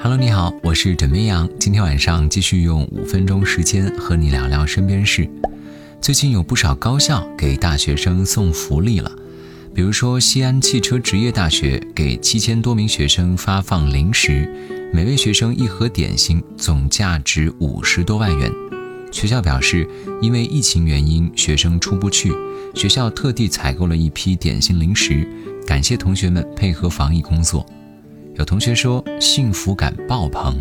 [0.00, 1.48] Hello，你好，我是枕边羊。
[1.58, 5.28] 今天晚上继续用五分钟时间和你聊聊身边事。
[6.00, 9.10] 最近有不少高校给大学生送福利了，
[9.74, 14.48] 比如说西安汽车职业大学给七千多名学生发放零食，
[14.92, 18.52] 每位学生一盒点心，总价值五十多万元。
[19.10, 19.88] 学校表示，
[20.22, 22.32] 因为疫情原因，学生出不去，
[22.72, 25.26] 学校特地采购了一批点心零食，
[25.66, 27.66] 感谢同学们配合防疫工作。
[28.38, 30.56] 有同学说幸福感爆棚。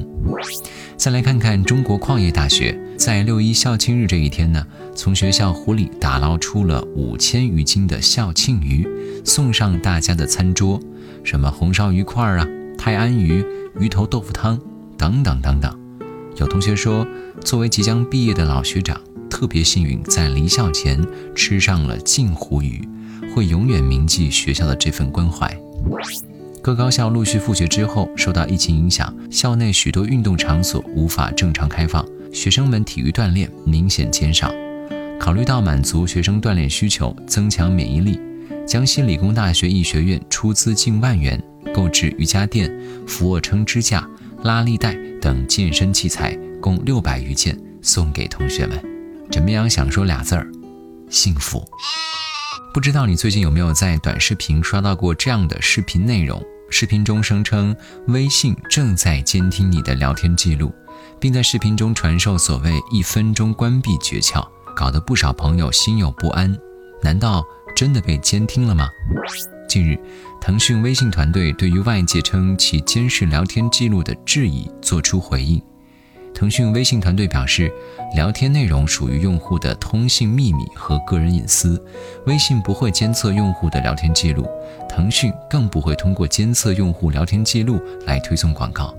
[0.98, 4.66] 再来看看中国矿业大学，在六一校庆日这一天呢，
[4.96, 8.88] 从学校湖里打捞出了五千余斤的校庆鱼，
[9.24, 10.80] 送上大家的餐桌，
[11.24, 12.48] 什么红烧鱼块啊、
[12.80, 13.46] 泰安鱼、
[13.80, 14.59] 鱼头豆腐汤
[14.98, 15.80] 等等等等。
[16.38, 17.06] 有同学说，
[17.42, 21.00] 作为即将毕业的老学长，特别幸运在离校前
[21.36, 22.90] 吃上了镜湖鱼，
[23.36, 25.56] 会永远铭记学校的这份关怀。
[26.68, 34.54] 各高校陆续复学之后，受到疫情影响，校内许多运动场所无法正常开放，学生们体育锻炼明显减少。
[35.18, 38.20] 考虑到满足学生锻炼需求，增强免疫力，
[38.68, 41.42] 江西理工大学医学院出资近万元
[41.74, 42.70] 购置瑜伽垫、
[43.08, 44.06] 俯卧撑支架、
[44.44, 48.78] 拉力带等健身器材，共六百余件，送给同学们。
[49.31, 50.46] 枕边羊想说俩字儿：
[51.09, 51.66] 幸福。
[52.74, 56.44] 不知道你最近有没有在短视频刷到过这样的视频内容？
[56.70, 57.76] 视频中声称
[58.08, 60.74] 微信正在监听你的聊天记录，
[61.20, 66.56] 并在视频中传授所谓“一分钟关闭”诀窍，搞得不少朋友心有不安。
[67.02, 67.44] 难道
[67.76, 68.90] 真的被监听了吗？
[69.68, 70.00] 近日，
[70.42, 75.62] 腾讯微信团队对于外界称其监视聊天记录的质疑作出回应。
[76.38, 77.74] 腾讯微信团队表示，
[78.14, 81.84] 聊天内容属于用户的通信秘密和个人隐私，
[82.28, 84.48] 微信不会监测用户的聊天记录，
[84.88, 88.94] 腾讯更不会通过监测用户聊天记录来推送广告。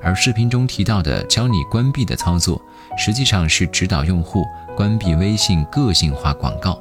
[0.00, 2.62] 而视频中提到的教你关闭的操作，
[2.96, 4.44] 实际上是指导用户
[4.76, 6.80] 关闭微信个性化广告。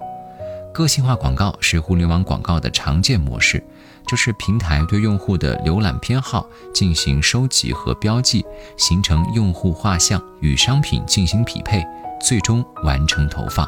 [0.72, 3.64] 个性化广告是互联网广告的常见模式。
[4.08, 8.46] 就是平台对用户的浏览偏好进行收集和标记，
[8.78, 11.84] 形成用户画像，与商品进行匹配，
[12.22, 13.68] 最终完成投放。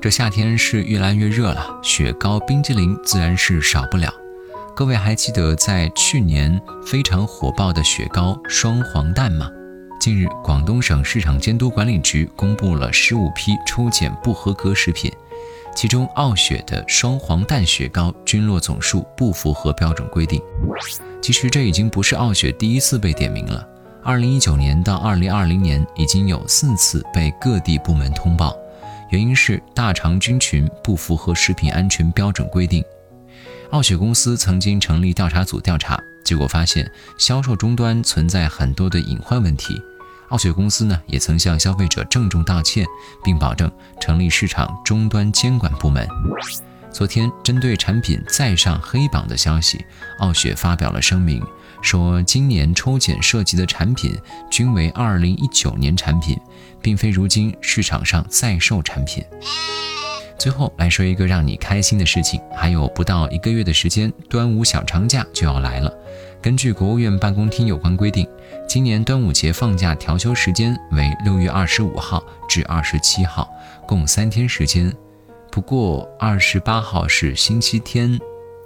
[0.00, 4.12] 这夏天是越来越热了，雪糕、冰激凌自然是少不了。
[4.74, 9.50] 各位还记得在去年非常火爆的雪糕双黄蛋吗？
[9.98, 15.10] 近日，广东省市场监督管理局公布了十五批抽检不合格食品。
[15.76, 20.40] 其中，傲雪的双黄蛋雪糕菌落总数不符合标准规定。
[21.20, 23.68] 其实，这已经不是傲雪第一次被点名了。
[24.02, 28.56] 二零一九年到二零二零年，已经有四次被各地部门通报，
[29.10, 32.82] 原因是大肠菌群不符合食品安全标准规定。
[33.70, 39.78] 傲雪公司曾经成立调查组调查，结果发现销售终端存在很多的隐患问题。
[40.30, 42.84] 傲雪公司呢，也曾向消费者郑重道歉，
[43.22, 43.70] 并保证
[44.00, 46.06] 成立市场终端监管部门。
[46.90, 49.84] 昨天，针对产品再上黑榜的消息，
[50.20, 51.44] 傲雪发表了声明，
[51.82, 54.16] 说今年抽检涉及的产品
[54.50, 56.38] 均为2019年产品，
[56.80, 59.22] 并非如今市场上在售产品。
[60.38, 65.92] 最后来说一个让你开心的事情，还有不到一个月的时间，端午小长假就要来了。
[66.42, 68.28] 根据国务院办公厅有关规定，
[68.68, 73.48] 今年端午节放假调休时间为六月二十五号至二十七号，
[73.86, 74.94] 共三天时间。
[75.50, 78.18] 不过二十八号是星期天，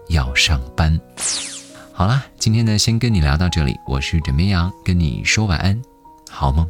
[0.09, 1.01] 要上班。
[1.93, 3.77] 好啦，今天呢，先跟你聊到这里。
[3.87, 5.81] 我是枕边羊，跟你说晚安，
[6.29, 6.69] 好梦。